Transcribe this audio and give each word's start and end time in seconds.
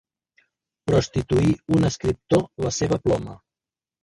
Prostituir 0.91 1.51
un 1.75 1.85
escriptor 1.91 2.49
la 2.67 2.73
seva 2.79 3.01
ploma. 3.05 3.39